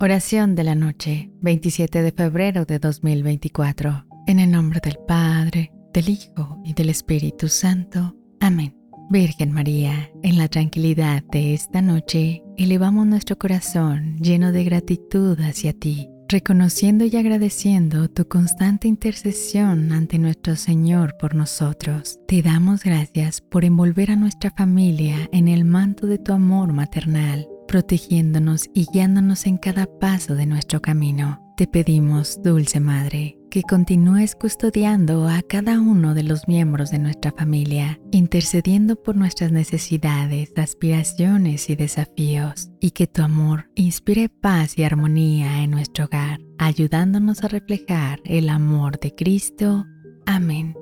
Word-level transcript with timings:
Oración 0.00 0.54
de 0.54 0.64
la 0.64 0.74
noche, 0.74 1.30
27 1.40 2.02
de 2.02 2.12
febrero 2.12 2.64
de 2.66 2.78
2024. 2.78 4.04
En 4.26 4.38
el 4.38 4.50
nombre 4.50 4.80
del 4.82 4.98
Padre, 5.08 5.72
del 5.94 6.10
Hijo 6.10 6.60
y 6.64 6.74
del 6.74 6.90
Espíritu 6.90 7.48
Santo. 7.48 8.14
Amén. 8.40 8.76
Virgen 9.08 9.52
María, 9.52 10.10
en 10.22 10.36
la 10.36 10.48
tranquilidad 10.48 11.22
de 11.30 11.54
esta 11.54 11.80
noche, 11.80 12.42
elevamos 12.58 13.06
nuestro 13.06 13.38
corazón 13.38 14.18
lleno 14.18 14.52
de 14.52 14.64
gratitud 14.64 15.38
hacia 15.40 15.72
ti, 15.72 16.10
reconociendo 16.28 17.04
y 17.04 17.16
agradeciendo 17.16 18.10
tu 18.10 18.26
constante 18.26 18.88
intercesión 18.88 19.92
ante 19.92 20.18
nuestro 20.18 20.56
Señor 20.56 21.16
por 21.18 21.34
nosotros. 21.34 22.18
Te 22.26 22.42
damos 22.42 22.82
gracias 22.82 23.40
por 23.40 23.64
envolver 23.64 24.10
a 24.10 24.16
nuestra 24.16 24.50
familia 24.50 25.30
en 25.32 25.48
el 25.48 25.64
manto 25.64 26.06
de 26.06 26.18
tu 26.18 26.32
amor 26.32 26.72
maternal 26.74 27.46
protegiéndonos 27.74 28.70
y 28.72 28.86
guiándonos 28.86 29.46
en 29.46 29.58
cada 29.58 29.86
paso 29.98 30.36
de 30.36 30.46
nuestro 30.46 30.80
camino. 30.80 31.40
Te 31.56 31.66
pedimos, 31.66 32.40
Dulce 32.40 32.78
Madre, 32.78 33.36
que 33.50 33.64
continúes 33.64 34.36
custodiando 34.36 35.26
a 35.26 35.42
cada 35.42 35.80
uno 35.80 36.14
de 36.14 36.22
los 36.22 36.46
miembros 36.46 36.92
de 36.92 37.00
nuestra 37.00 37.32
familia, 37.32 37.98
intercediendo 38.12 38.94
por 38.94 39.16
nuestras 39.16 39.50
necesidades, 39.50 40.52
aspiraciones 40.56 41.68
y 41.68 41.74
desafíos, 41.74 42.70
y 42.78 42.92
que 42.92 43.08
tu 43.08 43.22
amor 43.22 43.68
inspire 43.74 44.28
paz 44.28 44.78
y 44.78 44.84
armonía 44.84 45.64
en 45.64 45.72
nuestro 45.72 46.04
hogar, 46.04 46.38
ayudándonos 46.58 47.42
a 47.42 47.48
reflejar 47.48 48.20
el 48.24 48.50
amor 48.50 49.00
de 49.00 49.12
Cristo. 49.16 49.84
Amén. 50.26 50.76